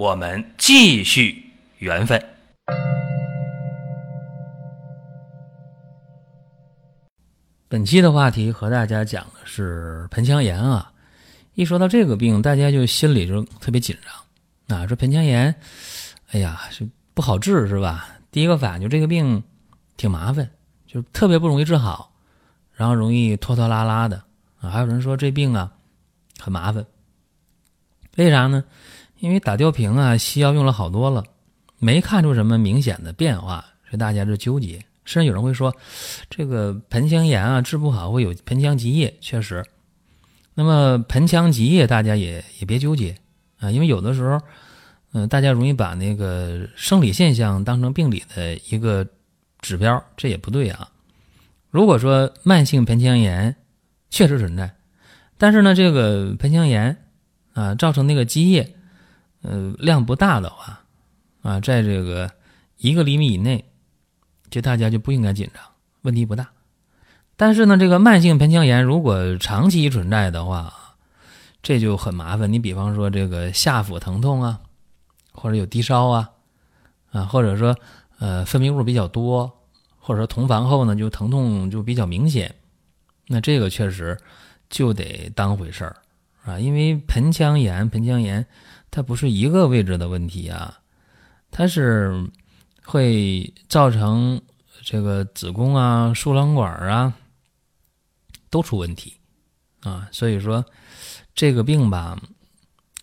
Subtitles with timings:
[0.00, 1.44] 我们继续
[1.76, 2.18] 缘分。
[7.68, 10.90] 本期的话题和大家讲的是盆腔炎啊。
[11.52, 13.94] 一说到这个病，大家就心里就特别紧
[14.66, 14.86] 张啊。
[14.86, 15.54] 说盆腔炎，
[16.30, 18.08] 哎呀，是不好治是吧？
[18.30, 19.44] 第一个反应就这个病
[19.98, 20.48] 挺麻烦，
[20.86, 22.14] 就特别不容易治好，
[22.72, 24.24] 然后容易拖拖拉拉的
[24.62, 24.70] 啊。
[24.70, 25.74] 还有人说这病啊
[26.38, 26.86] 很麻烦，
[28.16, 28.64] 为啥呢？
[29.20, 31.22] 因为打吊瓶啊，西药用了好多了，
[31.78, 34.82] 没看出什么明显的变化，所以大家就纠结。
[35.04, 35.74] 甚至有人会说，
[36.28, 39.64] 这个盆腔炎啊治不好会有盆腔积液，确实。
[40.54, 43.16] 那么盆腔积液大家也也别纠结
[43.58, 44.40] 啊，因为有的时候，
[45.12, 49.06] 嗯，大家容易把那个生理现象当成病理的一个
[49.60, 50.88] 指标，这也不对啊。
[51.70, 53.54] 如果说慢性盆腔炎
[54.10, 54.70] 确实存在，
[55.38, 56.96] 但是呢，这个盆腔炎
[57.52, 58.76] 啊造成那个积液，
[59.42, 60.80] 呃，量不大的话，
[61.42, 62.30] 啊，在这个
[62.78, 63.64] 一个厘米以内。
[64.52, 65.62] 这大家就不应该紧张，
[66.02, 66.50] 问题不大。
[67.36, 70.74] 但是呢，这个慢性盆腔炎如果长期存在的话，
[71.62, 72.52] 这就很麻烦。
[72.52, 74.58] 你比方说这个下腹疼痛啊，
[75.30, 76.30] 或者有低烧啊，
[77.12, 77.78] 啊，或者说
[78.18, 79.48] 呃分泌物比较多，
[80.00, 82.52] 或者说同房后呢就疼痛就比较明显，
[83.28, 84.18] 那这个确实
[84.68, 85.94] 就得当回事儿
[86.44, 88.46] 啊，因为盆腔炎，盆腔炎
[88.90, 90.80] 它不是一个位置的问题啊，
[91.50, 92.28] 它是。
[92.82, 94.40] 会造成
[94.82, 97.14] 这个子宫啊、输卵管啊
[98.48, 99.14] 都出问题
[99.82, 100.64] 啊，所以说
[101.32, 102.20] 这个病吧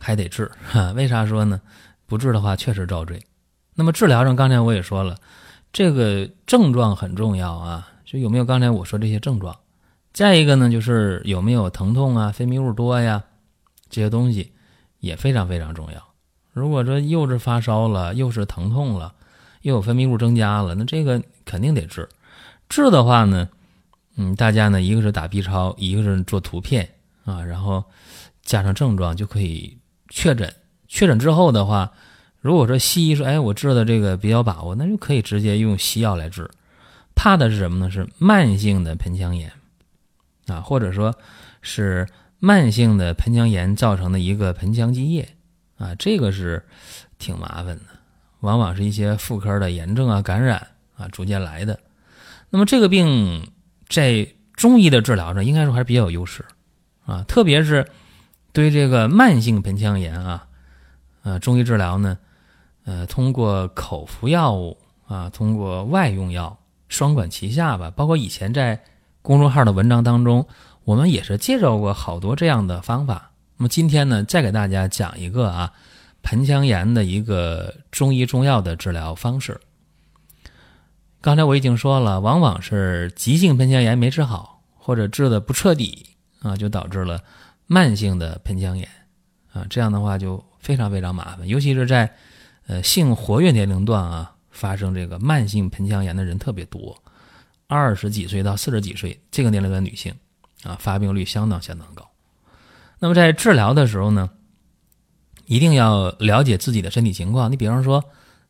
[0.00, 0.50] 还得治。
[0.96, 1.60] 为啥说呢？
[2.06, 3.24] 不治的话确实遭罪。
[3.74, 5.16] 那么治疗上，刚才我也说了，
[5.72, 9.56] 这个症状很重要啊，就有没有刚才我说这些症状。
[10.12, 13.24] 再一个呢，就是有没有疼痛啊、分泌物多呀，
[13.88, 14.52] 这些东西
[15.00, 16.02] 也非常非常重要。
[16.52, 19.14] 如果说又是发烧了，又是疼痛了。
[19.62, 22.08] 又有分泌物增加了，那这个肯定得治。
[22.68, 23.48] 治的话呢，
[24.16, 26.88] 嗯，大家呢一个是打 B 超，一个是做图片
[27.24, 27.82] 啊，然后
[28.42, 29.76] 加上症状就可以
[30.08, 30.50] 确诊。
[30.86, 31.92] 确诊之后的话，
[32.40, 36.48] 如果说西医说，哎，我治的这个比较把握，那就可以直接用西药来治。
[37.16, 37.90] 怕的是什么呢？
[37.90, 39.50] 是慢性的盆腔炎
[40.48, 41.14] 啊，或者说
[41.62, 42.08] 是
[42.40, 45.28] 慢性的盆腔炎造成的一个盆腔积液
[45.76, 46.66] 啊，这个是
[47.18, 47.82] 挺麻烦的。
[48.40, 51.78] 往往是一些妇科的炎症啊、感染啊逐渐来的。
[52.50, 53.50] 那么这个病
[53.88, 56.44] 在中医的治疗上，应该说还是比较有优势
[57.04, 57.86] 啊，特别是
[58.52, 60.46] 对这个慢性盆腔炎啊，
[61.22, 62.16] 呃，中医治疗呢，
[62.84, 67.90] 呃，通过口服药物啊，通过外用药，双管齐下吧。
[67.90, 68.80] 包括以前在
[69.22, 70.46] 公众号的文章当中，
[70.84, 73.30] 我们也是介绍过好多这样的方法。
[73.56, 75.72] 那么今天呢，再给大家讲一个啊。
[76.20, 79.58] 盆腔炎的一个中医中药的治疗方式。
[81.22, 86.06] 刚才我已经说了，往往是急性盆腔炎没治好，或者治的不彻底
[86.40, 87.22] 啊，就导致了
[87.66, 88.86] 慢性的盆腔炎
[89.52, 89.64] 啊。
[89.70, 92.12] 这样的话就非常非常麻烦，尤其是在
[92.66, 97.00] 呃性活跃年龄段啊，发生这个慢性盆腔炎的人特别多，
[97.68, 100.12] 二十几岁到四十几岁这个年龄的女性
[100.64, 102.10] 啊，发病率相当相当高。
[102.98, 104.28] 那么在治疗的时候呢？
[105.50, 107.50] 一定要了解自己的身体情况。
[107.50, 108.04] 你比方说，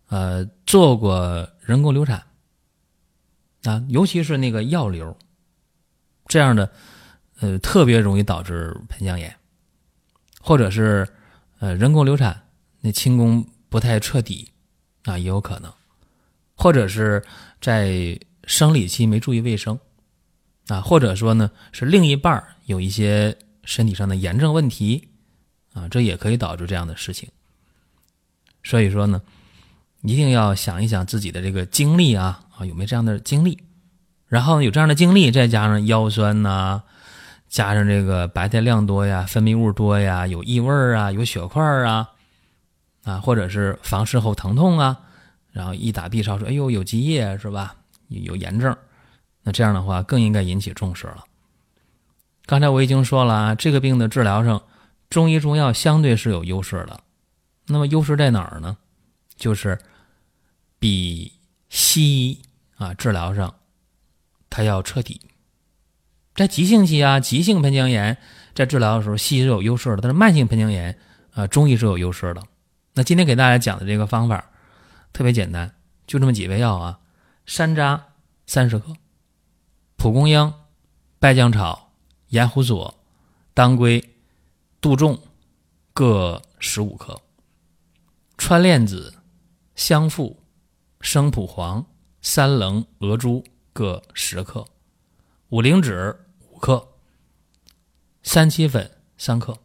[0.08, 2.26] 呃，做过人工流产
[3.62, 5.16] 啊，尤其是那个药流
[6.26, 6.72] 这样的，
[7.38, 9.32] 呃，特别容易导致盆腔炎，
[10.40, 11.06] 或者是
[11.60, 12.48] 呃人工流产，
[12.80, 14.50] 那清宫不太彻底
[15.04, 15.72] 啊，也有可能，
[16.56, 17.24] 或者是
[17.60, 18.18] 在
[18.48, 19.78] 生理期没注意卫生
[20.66, 25.08] 啊，或者说呢是另一半有一些身体上的炎症问题。
[25.74, 27.28] 啊，这也可以导致这样的事情。
[28.64, 29.22] 所以说呢，
[30.02, 33.56] 一定要想一想自己的这个经历啊啊，有没有这样的经历？
[34.26, 36.82] 然后有这样的经历，再加上腰酸呐，
[37.48, 42.08] 加上这个白带量多呀，分泌物多呀，有异味啊，有血块啊，
[43.04, 44.98] 啊，或者是房事后疼痛啊，
[45.52, 47.76] 然后一打 B 超说，哎呦，有积液是吧？
[48.08, 48.76] 有炎症，
[49.42, 51.24] 那这样的话更应该引起重视了。
[52.46, 54.62] 刚才我已经说了啊，这个病的治疗上。
[55.10, 57.00] 中医中药相对是有优势的，
[57.68, 58.76] 那么优势在哪儿呢？
[59.36, 59.78] 就是
[60.78, 61.32] 比
[61.70, 62.42] 西医
[62.76, 63.54] 啊治疗上
[64.50, 65.18] 它要彻底。
[66.34, 68.18] 在急性期啊，急性盆腔炎
[68.54, 70.98] 在治疗的时候，西医是有优势的，但是慢性盆腔炎
[71.32, 72.42] 啊，中医是有优势的。
[72.92, 74.44] 那今天给大家讲的这个方法
[75.14, 75.72] 特别简单，
[76.06, 76.98] 就这么几味药啊：
[77.48, 77.98] 山楂
[78.46, 78.94] 三十克，
[79.96, 80.52] 蒲公英、
[81.18, 81.92] 败酱草、
[82.28, 83.02] 盐胡索、
[83.54, 84.14] 当归、
[84.82, 85.18] 杜仲
[85.94, 87.22] 各十五克，
[88.36, 89.14] 川链子、
[89.74, 90.42] 香附、
[91.00, 91.86] 生蒲黄、
[92.20, 93.42] 三棱、鹅珠
[93.72, 94.66] 各十克，
[95.48, 96.58] 五灵脂五。
[96.58, 96.88] 克，
[98.22, 99.56] 三七粉三克，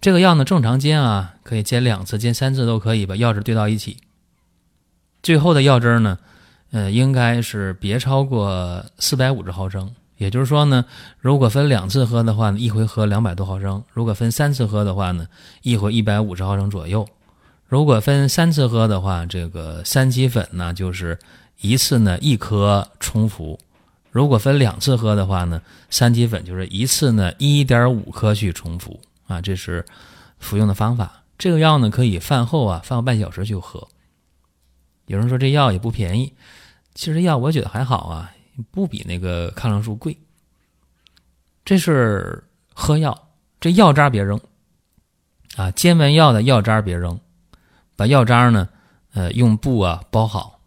[0.00, 3.98] 这个药呢，正常煎啊，可以煎两次，煎三次都可以把药汁兑到一起。
[5.22, 6.18] 最后的药汁呢，
[6.70, 9.90] 呃，应该是别超过四百五十毫升。
[10.16, 10.84] 也就是说呢，
[11.20, 15.28] 如果分两次喝的话呢，一回喝两百多毫升；如果分三次喝的话呢，
[15.62, 17.06] 一回一百五十毫升左右。
[17.68, 21.16] 如果分三次喝的话，这个三七粉呢，就是
[21.60, 23.58] 一次呢一颗冲服。
[24.10, 28.98] 如果分两次喝的话呢，三七粉就是一次呢一点五克去冲服
[29.28, 29.84] 啊，这是
[30.40, 31.22] 服用的方法。
[31.36, 33.86] 这个药呢可以饭后啊，饭后半小时就喝。
[35.08, 36.32] 有人说这药也不便宜，
[36.94, 38.32] 其实药我觉得还好啊，
[38.70, 40.16] 不比那个抗生素贵。
[41.64, 43.28] 这是喝药，
[43.60, 44.40] 这药渣别扔
[45.56, 47.18] 啊，煎完药的药渣别扔，
[47.96, 48.68] 把药渣呢，
[49.12, 50.60] 呃，用布啊包好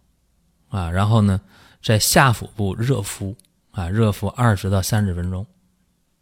[0.67, 1.39] 啊，然后呢。
[1.83, 3.35] 在下腹部热敷
[3.71, 5.43] 啊，热敷二十到三十分钟，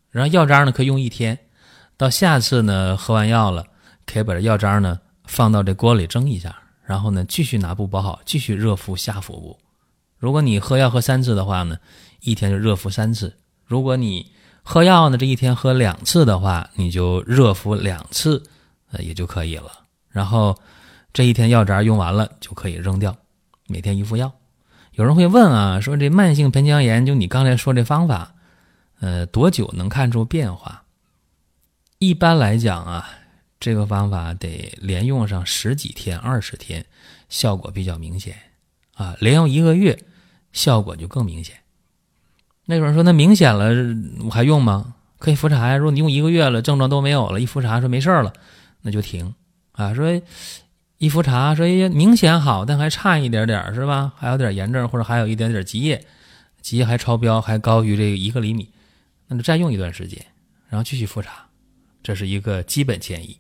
[0.10, 1.38] 然后药渣呢可以用一天。
[1.98, 3.68] 到下次呢喝完药了，
[4.06, 6.58] 可以把这药渣呢放到这锅里蒸一下，
[6.90, 9.60] 然后呢继续拿布包好，继续热敷下腹部。
[10.18, 11.78] 如果你喝药喝三次的话呢，
[12.22, 13.30] 一天就热敷三次；
[13.64, 14.32] 如果你
[14.64, 18.42] 喝药呢这一天喝两次的话，你就热敷两次，
[18.92, 19.72] 呃也就可以了。
[20.10, 20.58] 然后
[21.14, 23.16] 这一天药渣用完了就可以扔掉，
[23.68, 24.32] 每天一副药。
[24.94, 28.34] 有人会问啊，说这慢性盆腔炎，就你刚才说这方法，
[29.00, 30.86] 呃，多久能看出变化？
[32.00, 33.08] 一般来讲啊，
[33.60, 36.86] 这个方法得连用上十几天、二十天，
[37.28, 38.36] 效果比较明显
[38.94, 39.16] 啊。
[39.20, 40.00] 连用一个月，
[40.54, 41.56] 效果就更明显。
[42.66, 43.72] 那有人说，那明显了
[44.26, 44.96] 我还用吗？
[45.18, 45.78] 可以复查呀。
[45.78, 48.34] 如果你用一个月了，症状都没有了，一复查说没事了，
[48.82, 49.34] 那就停
[49.74, 49.94] 啊。
[49.94, 50.22] 说。
[50.98, 54.12] 一复查说，哎，明显好，但还差一点点，是吧？
[54.18, 56.06] 还有点炎症，或者还有一点点积液，
[56.62, 58.70] 积液还超标，还高于这一个厘米，
[59.28, 60.22] 那就再用一段时间，
[60.68, 61.48] 然后继续复查，
[62.04, 63.38] 这是一个基本建议。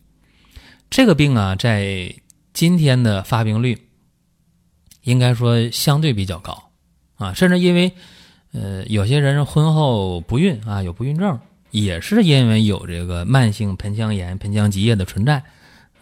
[0.90, 2.14] 这个病啊，在
[2.54, 3.78] 今天的发病率
[5.04, 6.72] 应该说相对比较高
[7.16, 7.92] 啊，甚至因为
[8.52, 11.40] 呃，有些人婚后不孕啊，有不孕症，
[11.72, 15.42] 也是因为有这个慢性盆腔炎、盆腔积液的存在。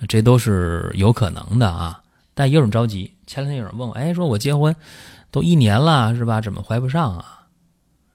[0.08, 2.00] 这都是有可能的啊，
[2.36, 3.12] 但也有人着急。
[3.26, 4.76] 前两天有人问我，哎，说我结婚
[5.32, 6.40] 都一年了，是吧？
[6.40, 7.48] 怎么怀不上啊？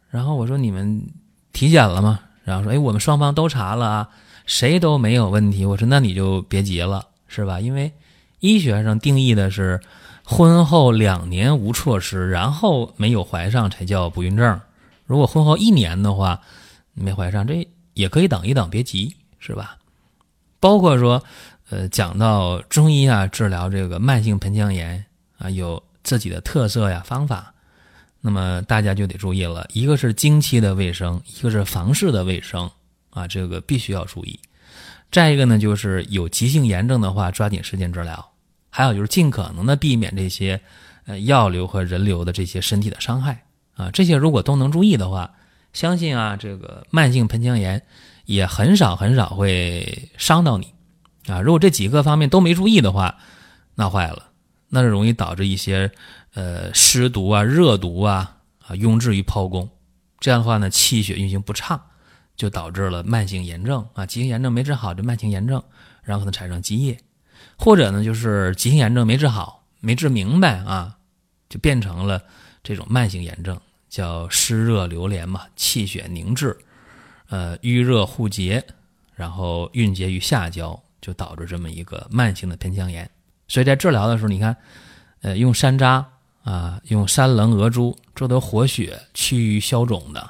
[0.08, 1.04] 然后我说你们
[1.52, 2.20] 体检了吗？
[2.44, 4.08] 然后说，哎，我们双方都查了啊，
[4.46, 5.64] 谁都没有问题。
[5.64, 7.60] 我说那你就别急了，是吧？
[7.60, 7.92] 因为
[8.40, 9.80] 医学上定义的是
[10.24, 14.60] 婚后两年无措施，然后没有怀上才叫不孕症。
[15.06, 16.40] 如果婚后一年的话
[16.94, 19.76] 没怀上，这也可以等一等，别急，是吧？
[20.60, 21.22] 包括说。
[21.70, 25.02] 呃，讲到中医啊，治疗这个慢性盆腔炎
[25.38, 27.50] 啊，有自己的特色呀方法，
[28.20, 29.66] 那么大家就得注意了。
[29.72, 32.70] 一个是经期的卫生，一个是房事的卫生
[33.12, 34.40] 啊，这个必须要注意。
[35.10, 38.32] 再一个呢，就是有急性炎症的话，抓紧时间治疗。
[38.70, 40.58] 还有就是尽可能的避免这些
[41.04, 45.30] 呃药流和人流的这些身体的伤害啊，这些如果都能注意的话，
[45.74, 47.82] 相信啊，这个慢性盆腔炎
[48.24, 50.72] 也很少很少会伤到你。
[51.26, 53.18] 啊，如果这几个方面都没注意的话，
[53.74, 54.30] 那坏了，
[54.70, 55.92] 那是容易导致一些
[56.32, 59.68] 呃湿毒啊、热毒啊啊壅滞于胞宫，
[60.18, 61.80] 这样的话呢，气血运行不畅，
[62.36, 65.62] 就导致了慢性炎症啊，急性炎症没治好，这慢性炎症，
[66.02, 66.98] 然后可能产生积液，
[67.58, 70.96] 或者呢就是急性炎症没治好，没治明白啊，
[71.48, 72.22] 就变成了
[72.62, 76.56] 这种慢性炎症，叫湿热流连嘛，气血凝滞，
[77.28, 78.64] 呃瘀热互结，
[79.14, 80.80] 然后蕴结于下焦。
[81.02, 83.10] 就导致这么一个慢性的盆腔炎，
[83.48, 84.56] 所以在治疗的时候，你看，
[85.22, 86.04] 呃，用山楂
[86.44, 90.20] 啊，用山棱、鹅珠，这都活血、祛瘀、消肿的；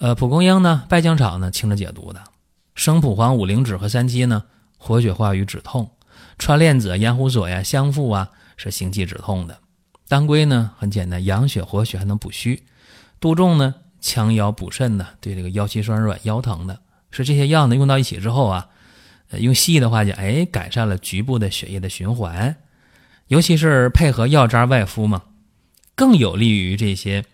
[0.00, 2.20] 呃，蒲公英呢，败酱草呢，清热解毒的；
[2.74, 4.44] 生蒲黄、五灵脂和三七呢，
[4.78, 5.90] 活血化瘀、止痛；
[6.38, 9.56] 川链子、盐胡索呀、香附啊，是行气止痛的；
[10.08, 12.62] 当归呢，很简单，养血活血，还能补虚；
[13.20, 16.80] 杜仲呢，强腰补肾的，对这个腰膝酸软、腰疼的，
[17.10, 18.68] 是这些药呢，用到一起之后啊。
[19.38, 22.56] 用西医的话讲，哎，改善了局部的血液的循环，
[23.28, 25.22] 尤其是配合药渣外敷嘛，
[25.94, 27.24] 更有利于这些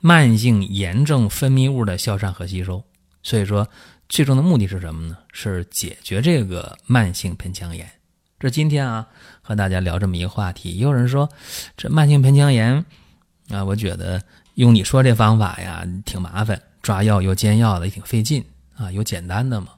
[0.00, 2.82] 慢性炎症分泌物的消散和吸收。
[3.22, 3.68] 所以说，
[4.08, 5.16] 最终的目的是什么呢？
[5.32, 7.90] 是解决这个慢性盆腔炎。
[8.38, 9.06] 这今天啊，
[9.42, 10.76] 和大家聊这么一个话题。
[10.76, 11.28] 也有人说，
[11.76, 12.84] 这慢性盆腔炎
[13.50, 14.22] 啊，我觉得
[14.54, 18.44] 用你说这方法呀，挺麻烦，抓药又煎药的，也挺费劲
[18.76, 18.90] 啊。
[18.92, 19.68] 有简单的吗？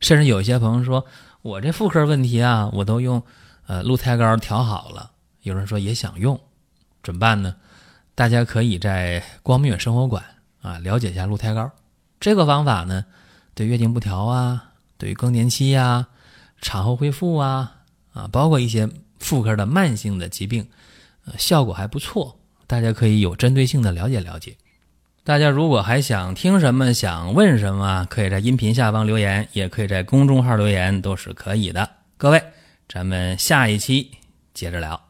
[0.00, 1.06] 甚至有一些朋友说，
[1.42, 3.22] 我这妇科问题啊，我都用
[3.66, 5.12] 呃鹿胎膏调好了。
[5.42, 6.38] 有人说也想用，
[7.02, 7.54] 怎么办呢？
[8.14, 10.24] 大家可以在光明远生活馆
[10.62, 11.70] 啊了解一下鹿胎膏
[12.18, 13.04] 这个方法呢，
[13.54, 16.08] 对月经不调啊，对于更年期呀、
[16.60, 17.76] 产后恢复啊。
[18.12, 18.88] 啊，包括一些
[19.20, 20.68] 妇科的慢性的疾病，
[21.38, 22.36] 效果还不错，
[22.66, 24.56] 大家可以有针对性的了解了解。
[25.22, 31.88] 大家如果还想听什么，想问什么，可以在音频下方留言，也可以在公众号留言，都是可以的。
[32.16, 32.42] 各位，
[32.88, 34.10] 咱们下一期
[34.52, 35.09] 接着聊。